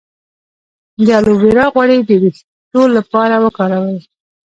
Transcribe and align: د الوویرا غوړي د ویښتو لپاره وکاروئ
د 1.05 1.07
الوویرا 1.19 1.65
غوړي 1.73 1.99
د 2.07 2.09
ویښتو 2.21 2.81
لپاره 2.97 3.35
وکاروئ 3.45 3.97